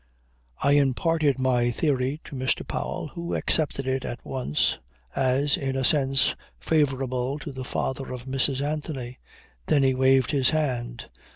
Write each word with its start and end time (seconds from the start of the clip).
I 0.57 0.71
imparted 0.71 1.37
my 1.37 1.69
theory 1.69 2.21
to 2.23 2.35
Mr. 2.35 2.67
Powell 2.67 3.09
who 3.09 3.35
accepted 3.35 3.85
it 3.85 4.03
at 4.03 4.25
once 4.25 4.79
as, 5.15 5.55
in 5.55 5.75
a 5.75 5.83
sense, 5.83 6.35
favourable 6.59 7.37
to 7.37 7.51
the 7.51 7.63
father 7.63 8.11
of 8.11 8.25
Mrs. 8.25 8.65
Anthony. 8.67 9.19
Then 9.67 9.83
he 9.83 9.93
waved 9.93 10.31
his 10.31 10.49
hand. 10.49 11.07